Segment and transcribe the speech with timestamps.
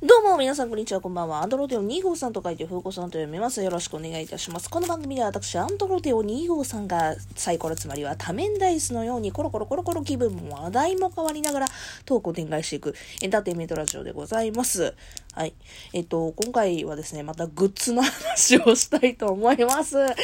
[0.00, 1.42] どうも、皆さん、こんにちは、こんばんは。
[1.42, 3.60] アンドロテオ2号さんと書いて、風子さんと読みます。
[3.64, 4.70] よろしくお願いいたします。
[4.70, 11.66] この番組では、私、アンドロテオ2号さんが、サイコロ、つまりは多面ダイスのように、コロコロコロコロ気分も話題も変わりながら、
[12.04, 14.94] トークを展開していく、エンターテインメントラジオでございます。
[15.38, 15.54] はい。
[15.92, 19.96] えっと、今回はですね、またグッズの話をしたいと思います。
[19.96, 20.16] え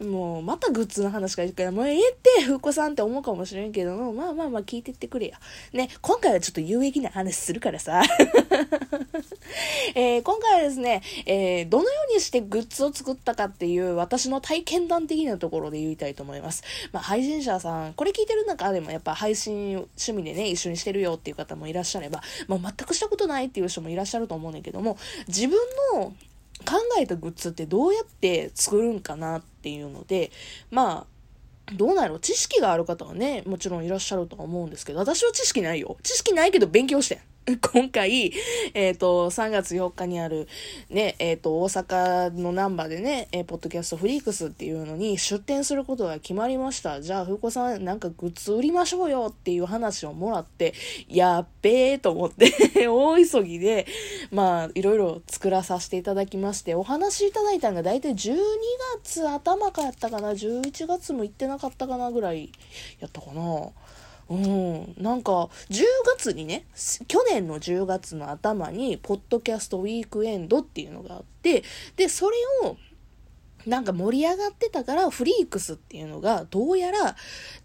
[0.00, 5.34] ー、もう、またグッズの話かいるから、もうええって、風子さんって思うかもしれんけども、まあまあまあ聞いてってくれよ。
[5.72, 8.02] ね、今回はちょっと有益な話するからさ。
[9.94, 16.64] えー、今回はですね、えー、どのようにしてグッズを作ったかっていう私の体験談的なところで言いたいと思います。
[16.90, 24.96] まあ、配信者さん、これ聞いてる中でもやっぱ配信趣味でね、一緒にしてるよっていう方もいらっしゃれば、まあ、全くしたことないっていう人もいらっしゃると思うんけども、
[25.28, 25.58] 自分
[25.94, 26.12] の
[26.64, 30.30] 考えたグッズってどうやって作るんかなっていうので、
[30.70, 35.96] まあ、どうなの知識がある方はね、もちろんいらっしゃるとは思うんですけど、私は知識ないよ。
[36.02, 37.18] 知識ないけど勉強してん。
[37.72, 38.32] 今回、
[38.72, 40.46] えっ、ー、と、3月4日にある、
[40.90, 47.00] ね、えっ、ー、と、大阪のナンバーでね、えー、ポッドキャストフリークスっていうのに出展することが決まりました。
[47.00, 50.72] じゃあ、ふうこさん、なんかグッズ売りましょうよっていう話をもらって、
[51.08, 52.52] やっべーと思って
[52.86, 53.86] 大急ぎで、
[54.30, 58.36] まあ、いろいろ作らさせていただきまして、お話いただいたのが大体12
[59.02, 62.52] 月頭かやったかな、11月も行ってなかったかなぐらい
[63.00, 63.72] やったかな。
[64.28, 65.82] うん、なんか10
[66.16, 66.64] 月にね
[67.08, 71.64] 去年の10月の頭にポッドキャストウィークエンドっていうのがあって
[71.96, 72.76] でそれを
[73.66, 77.16] なんか盛り上がってたから、フリークスっていうのが、どうやら、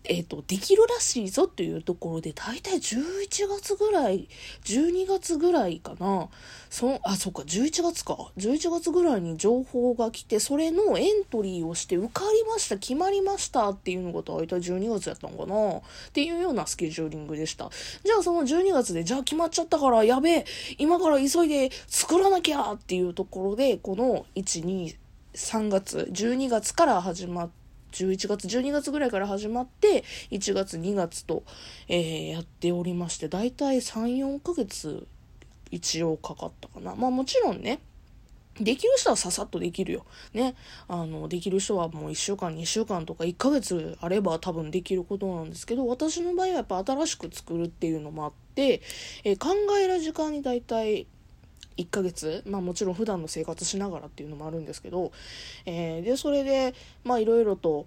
[0.03, 4.27] えっ、ー、と、できるらしいぞっていうところで、だいたい11月ぐらい、
[4.63, 6.29] 12月ぐらいかな。
[6.69, 8.31] そあ、そっか、11月か。
[8.37, 17.69] 11月ぐらいに情報が来て、それのエントリーをして受かりました、決まりましたっていうのが大体12月やったのかなっていうようなスケジューリングでした。
[18.03, 20.45] じゃあその12月で、じゃあ決まっちゃったから、やべえ、
[20.77, 24.95] 今から急いで作らなきゃっていうところで、この1、2、
[25.37, 31.43] 3月、12月から始まって、11月、12月ぐらいから始まって、1月、2月と、
[31.87, 35.07] えー、やっておりまして、だいたい3、4ヶ月、
[35.71, 36.95] 一応かかったかな。
[36.95, 37.79] まあもちろんね、
[38.59, 40.05] できる人はささっとできるよ。
[40.33, 40.55] ね。
[40.87, 48.81] あの、できる人はもう1週間、2週間とか1ヶ月あれば多分できることなんですけど、私の場合はやっぱ新しく作るっていうのもあって、
[49.23, 51.07] えー、考える時間にだいたい
[51.77, 55.11] 1ヶ月、まあもちろん普段の生活しながらっていうのもあるんですけど、
[55.65, 56.73] えー、で、それで、
[57.03, 57.85] まあいろいろと、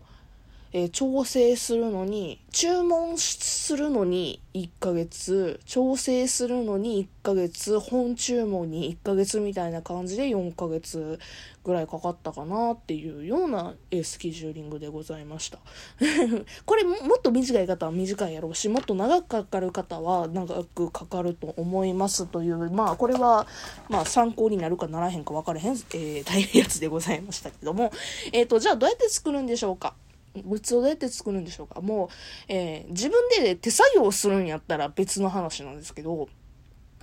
[0.73, 11.19] えー、調整するのに、注文するのに1ヶ月、調整するのに1ヶ月、本注文に1ヶ月みたいな感じで4ヶ月
[11.65, 15.59] ぐらいかかったかなっていうような、え、スケジューリングでございました。
[16.67, 23.47] これもっと短い方は短いやろうし、もっと長くかかる方は長くかかると思いますという、まあこれは、
[23.89, 27.93] まあ参考になるかならへんか分からへん、えー、大変やつでございましたけども、
[28.33, 29.95] えっ、ー、と、じゃあどうやって作るんでしょうか？
[30.35, 31.81] グッズをどうやって作るんでしょうか？
[31.81, 32.09] もう、
[32.49, 36.29] えー、自分で手作業をするんやったら別の話なんですけど、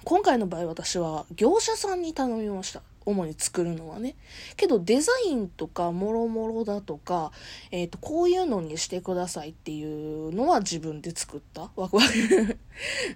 [0.03, 2.81] 今回の場合私は業者さんに頼みました。
[3.07, 4.15] 主に作るのはね。
[4.57, 7.31] けどデザインとかもろもろだとか、
[7.71, 11.69] えっ、ー、と、こういうのにしてくださいっていうのは自分で作った。
[11.75, 12.57] わくわく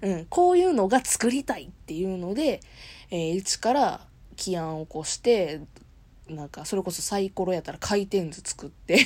[0.06, 0.26] うん。
[0.26, 2.60] こういうのが作りたいっていうので、
[3.10, 4.06] えー、一から
[4.36, 5.60] 起案を起こして、
[6.28, 8.96] なんか、それこそサイコロやったら回転図作って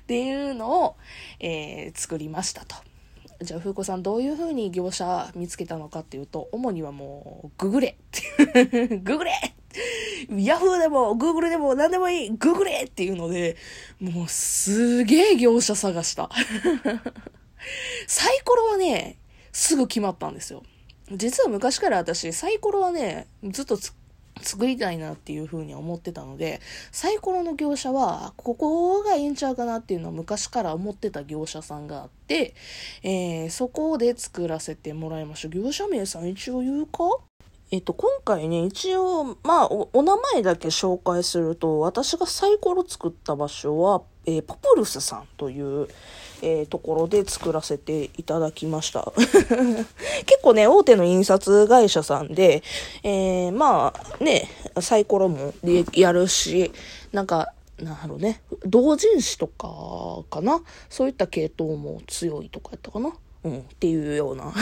[0.00, 0.96] っていうのを、
[1.40, 2.76] えー、作りましたと。
[3.40, 7.96] じゃあ、風子さん、どういうふうに業者見つけたのかっていうと、主にはもう、ググれ
[9.02, 9.32] ググれ
[10.30, 13.56] ヤフーでも、グーグルでも、何でもいいググれっていうので、
[14.00, 16.28] もう、すげえ業者探した
[18.08, 19.18] サイコロはね、
[19.52, 20.64] すぐ決まったんですよ。
[21.12, 23.78] 実は昔から私、サイコロはね、ずっと
[24.40, 26.60] 作りたいなっていうふうに思ってたので、
[26.92, 32.54] サイコロの業者は、ここがいいんちゃうかなっていうのは昔から思ってた業者さんがあって、
[33.02, 35.48] えー、そこで作らせてもらいました。
[35.48, 37.04] 業者名さん一応言うか？
[37.70, 45.86] えっと、今回ね、一応、まあお、お名前だけ紹介すると、私がサイコロ作った場所は、えー、ポプルスさんという、
[46.42, 49.12] えー、ところで作らせていただきました。
[50.26, 52.62] 結構ね、大手の印刷会社さんで、
[53.02, 54.48] えー、まあね、
[54.80, 55.54] サイコロも
[55.92, 56.72] やるし、
[57.12, 60.62] なんか、なんだろね、同人誌とかかな？
[60.90, 63.12] そういった系統も強いとかやったかな？
[63.44, 64.52] うん、っていうような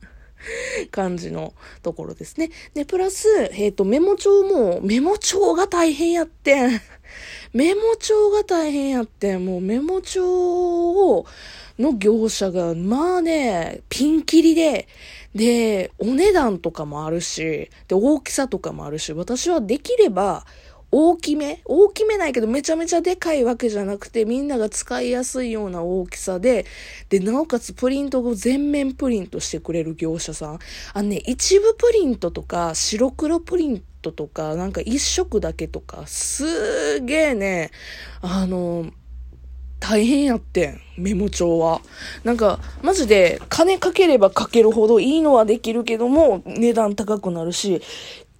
[0.92, 2.50] 感じのところですね。
[2.74, 6.80] で、プラス、えっ、ー、と、メモ帳も、メモ帳が大変やってん。
[7.56, 11.24] メモ帳が大変やって、もうメモ帳を、
[11.78, 14.86] の業者が、まあね、ピンキリで、
[15.34, 20.44] で、お値段とかもあるし、で、大きさとかもあるし、私はできれば、
[20.98, 21.60] 大きめ？
[21.66, 26.64] 大きめないけどめちゃめちゃでかいわけじゃなくてみんなが使いやすいような大きさで、
[27.10, 30.58] で、なおかつプリントを全面プリントしてくれる業者さん。
[30.94, 37.72] あのね、一部プリントとか白黒プリントとかなんか一色だけとかすげえね、
[38.22, 38.90] あの、
[39.78, 41.82] 大変やってん、メモ帳は。
[42.24, 47.82] なんか、マジで、金かければかけるほどいいのはできるけども、値段高くなるし、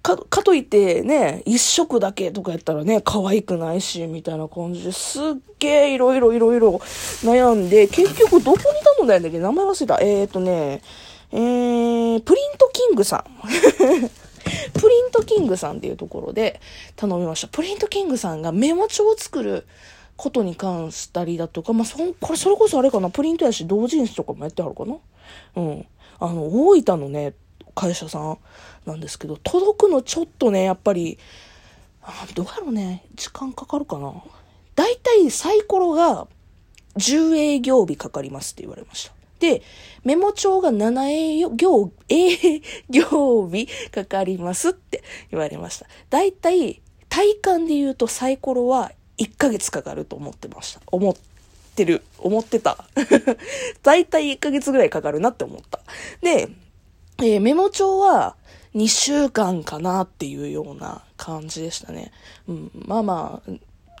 [0.01, 5.23] か、かといってね、一色だけとかやったらね、可愛くないし、みたいな感じですっ
[5.59, 6.73] げえいろいろいろいろ
[7.23, 9.99] 悩んで、結局どこに頼んだんだっけ名前忘れた。
[10.01, 10.81] えーとね、
[11.31, 13.23] えー、プリントキングさん。
[14.73, 16.61] プリントキングさんっていうところで
[16.95, 17.47] 頼みました。
[17.47, 19.65] プリントキングさんがメモ帳を作る
[20.15, 24.95] ことに関したりだとか、まあ、そ、これそれこそあれかな、プリントやし同人誌とかもやってはるかな
[25.55, 25.85] うん。
[26.19, 27.33] あの、大分のね、
[27.77, 28.37] 会社さん
[28.87, 31.19] なんですけど、届くのちょっとね、やっぱり、
[32.33, 34.13] どうやろうね、時間かかるかな。
[34.75, 36.27] だいたいサイコロが
[36.97, 39.13] 10営業日かかりますって言われました。
[39.39, 39.61] で、
[40.03, 45.85] メモ帳が7営業、営業日かかりますって言われました。
[46.09, 50.81] だいたい体感で言うとサイコロは1ヶ月かかると思ってました。
[50.87, 51.15] 思っ
[51.75, 52.03] てる。
[52.17, 52.85] 思ってた。
[53.83, 55.81] だいたい1ヶ月ぐらいかかるなって思った。
[56.21, 56.49] で、
[57.19, 58.35] えー、メモ帳は
[58.75, 62.11] 2週間かなっていうような感じでしたね。
[62.47, 63.51] うん、まあまあ、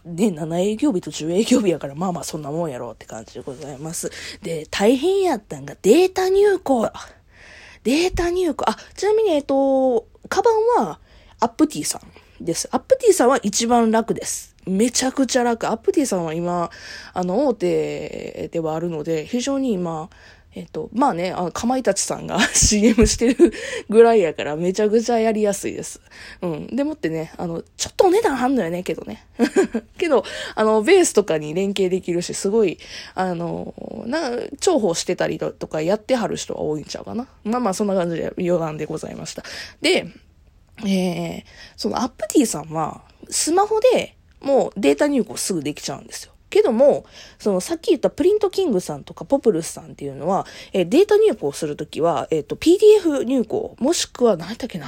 [0.05, 4.09] で、7営業日と10営業日やから、まあまあそんなもんやろうって感じでございます。
[4.41, 6.89] で、大変やったんがデータ入稿。
[7.83, 8.65] データ入稿。
[8.67, 10.99] あ、ちなみに、えっと、カバンは
[11.39, 12.69] アップティさんです。
[12.71, 14.55] アップティさんは一番楽です。
[14.65, 15.67] めちゃくちゃ楽。
[15.67, 16.69] アップティさんは今、
[17.13, 20.09] あの、大手ではあるので、非常に今、
[20.57, 23.53] えっと、まあね、あの、かまいたちさんが CM してる
[23.89, 26.01] ぐらいやから、めちゃくちゃやりやすいです。
[26.41, 26.75] うん。
[26.75, 29.27] でもってね、あの、ちょっとお値段はんのよね、けどね。
[29.99, 30.23] けど、
[30.55, 32.79] あの、ベースとかに連携できるし、すごい、
[33.13, 33.75] あの、
[34.07, 37.27] な、重宝してたりとかやってはる人は多いんちゃうかな。
[37.43, 39.43] まあまあ、そんな感じで余談でございました。
[39.79, 40.07] で、
[40.83, 41.43] えー、
[41.75, 46.33] そのアップティさんは、スマホでもうデータ入稿すぐできちゃうんですよ。
[46.49, 47.05] けども、
[47.39, 54.87] そのさっき言ったプリントキングさんとかポプルスさんっていうのは、えー、データ入稿するときは、えっ、ー、と、PDF 入稿、もしくは何だっけな。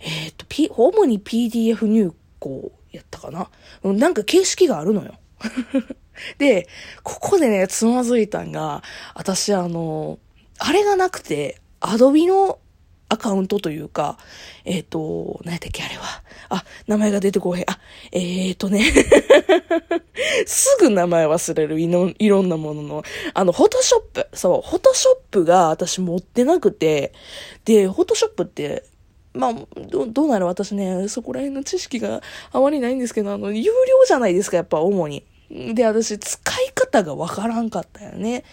[0.00, 3.50] えっ、ー、と、P、主に PDF 入稿やったかな。
[3.82, 5.14] なんか形式があるのよ。
[6.38, 6.68] で、
[7.02, 8.82] ここでね、つまずいたんが、
[9.14, 10.18] 私あの、
[10.58, 12.58] あれがなくて、アドビの
[13.08, 14.18] アカウントというか、
[14.64, 16.02] えっ、ー、と、何やったっけあれは。
[16.48, 17.64] あ、名前が出てこへん。
[17.70, 17.78] あ、
[18.12, 18.84] えーとね
[20.46, 23.02] すぐ名前忘れるいの、いろんなものの。
[23.34, 24.28] あの、フォトショップ。
[24.32, 27.12] そう、フォトショップが私持ってなくて、
[27.64, 28.84] で、フォトショップって、
[29.34, 29.54] まあ、
[29.90, 33.70] どどうなる私ね、そこら辺の知識があまりないんですけど、あの、有料
[34.06, 35.24] じゃないですか、やっぱ主に。
[35.50, 38.44] で、私、使い方がわからんかったよね。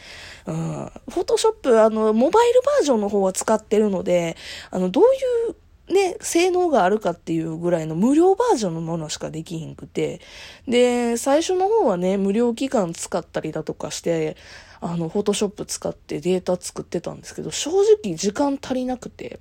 [0.45, 0.91] うん。
[1.09, 4.37] フォトショップ、あの、モバイルバージョンの方は使ってるので、
[4.69, 5.07] あの、どうい
[5.49, 10.21] うね、性能があるかっていうぐらいの無料バージョンのものしかできひんくて。
[10.67, 14.37] で、最初の方はね、無料期間使ったりだとかして、
[14.79, 19.39] あの、フォトショップ使ってデータ作ってたんですけど、正直時間足りなくて。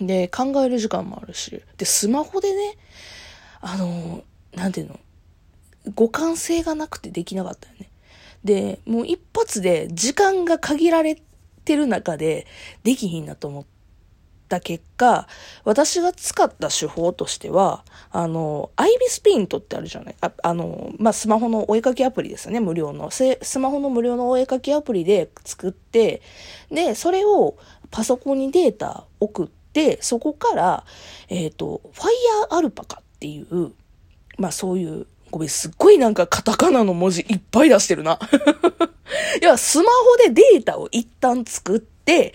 [0.00, 1.62] で、考える時間もあるし。
[1.78, 2.76] で、スマホでね、
[3.60, 4.22] あの、
[4.54, 5.00] なんていうの？
[5.94, 7.90] 互換性がなくてできなかったよね。
[8.44, 11.20] で、もう一発で時間が限られ
[11.64, 12.46] てる中で
[12.84, 13.64] できひんなと思っ
[14.48, 15.26] た結果、
[15.64, 20.16] 私が使った手法としては、あの、アイビスペイントってあるじゃない？
[20.20, 23.10] ああの、まあ、スマホのお絵かきアプリですね、無料の。
[23.10, 26.22] スマホの無料のお絵かきアプリで作って、
[26.70, 27.56] で、それを
[27.90, 30.84] パソコンにデータ送って、そこから、
[31.28, 32.08] えっ、ー、と、ファイ
[32.42, 33.72] ヤーアルパカっていう、
[34.38, 38.18] まあそういうごめん、すっごいなんかカタカナの文字いっぱい出してるな。
[39.40, 42.34] いや、スマホでデータを一旦作って、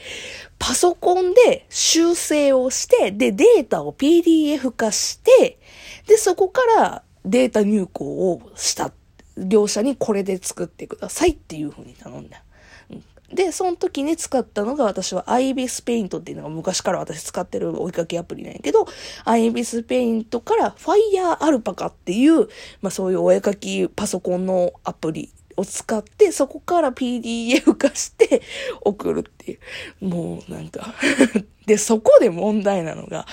[0.60, 5.60] パソコンで修正をして、で、データを PDF 化して、
[6.08, 8.92] で、そこからデータ入稿をした
[9.38, 12.44] 業者にこれで作ってくださいっていうふうに頼んだ。
[13.34, 18.88] で、その時に使ったのが私は IBIS ペイントっていうのが昔から私使ってる追いかけアプリなんやけど、
[19.26, 22.48] IBIS ペイントから Fire Alpaca っていう、
[22.82, 28.42] まあそういうお絵かきパソコンのアプリを使って、そこから PDF 化して
[28.82, 29.58] 送るってい
[30.02, 30.06] う。
[30.06, 30.94] もうなんか
[31.66, 33.28] で、そこで問題なのが、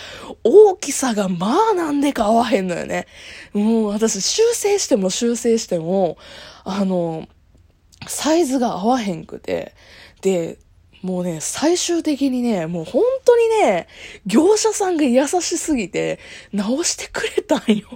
[0.44, 3.06] 大きさがまあなんでか合わへんのよね。
[3.52, 6.18] もう私修正しても修正しても、
[6.64, 7.26] あの、
[8.06, 9.74] サイズが合わへんくて、
[10.22, 10.58] で、
[11.02, 13.86] もうね、最終的にね、もう本当にね、
[14.26, 16.18] 業者さんが優しすぎて、
[16.52, 17.86] 直してくれたんよ。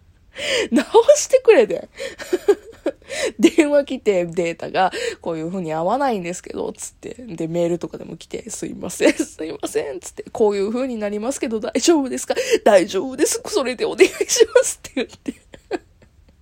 [0.72, 0.84] 直
[1.16, 1.88] してくれて。
[3.38, 7.14] 電話来てデータがこういう風に合わないんですけど、つって。
[7.18, 10.24] で、メールとかでも来て、すいません、すいません、つって。
[10.32, 12.34] こういう風になりますけど大丈夫ですか？
[12.64, 13.42] 大丈夫です。
[13.46, 15.34] それでお願いしますって言って。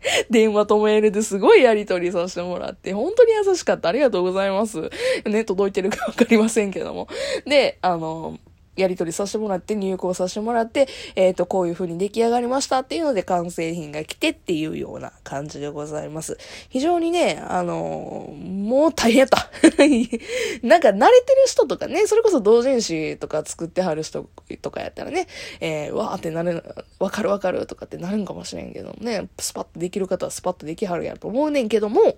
[0.31, 3.88] 電話とメールですごいやりとりさせてもらって、本当に優しかった。
[3.88, 4.90] ありがとうございます。
[5.25, 7.09] ね、届いてるかわかりませんけども。
[7.47, 8.38] で、あの、
[8.78, 16.38] やり取りさせてもらって、入稿させてもらって、えっ、ー、と、こういう風に出来上がりましたっていうので完成品が来てっていうような感じでございます。
[16.68, 19.50] 非常にね、あのー、もう大変やった。
[20.62, 24.28] なんか慣れてる人とかね、それこそ同人誌とか作ってはる人
[24.62, 25.26] とかやったらね、
[25.61, 26.62] えー、わーってなる、
[26.99, 32.16] わかるわかるとかってなるんかもしれんけどね、スパッとできる方はスパッとできはるやと思うねんけども、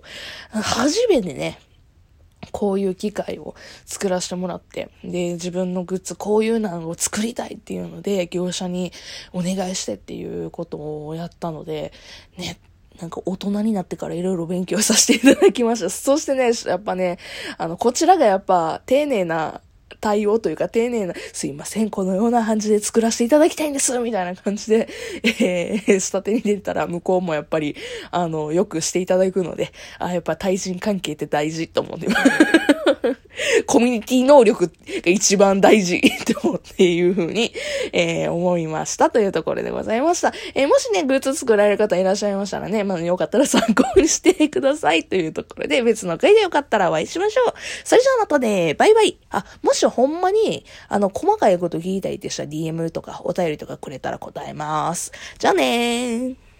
[0.51, 1.59] 初めてね、
[2.51, 3.55] こういう機会を
[3.85, 8.91] 作らせてもらって、で、自分のグッズこういうのを作りたいっていうので、業者に
[9.33, 11.93] お願いしてっていうことをやったので、
[12.37, 12.59] ね、
[12.99, 15.89] なんか大人になってからいろいろ勉強させていただきました。
[15.89, 17.19] そしてね、やっぱね、
[17.57, 19.61] あの、こちらがやっぱ丁寧な
[20.01, 24.89] 対応というか丁寧な、すいません、このような感じで作らせていただきたいんです、みたいな感じで、
[25.23, 27.75] えー、スタテに出たら向こうもやっぱり、
[28.09, 32.07] あの、よくしていただくので、あ、やっぱ対人関係って大事と思って
[33.65, 34.71] コミュニティ能力が
[35.05, 37.53] 一番大事って思っていうふうに、
[37.93, 40.33] えー、思いましたというところでございました。
[40.53, 47.53] えー、もしね、グッズ作られる方いらっしゃいましたらね、まあ、よかったら参考にしてくださいというところで、別の回でよかったらお会いしましょう。
[47.83, 49.17] それじゃあまたね、バイバイ。
[49.29, 55.11] あ、もしほんまに、あの、細かいこと聞いたりってしたら DM とかお便りとかくれたら答えます。
[55.37, 56.50] じゃあねー。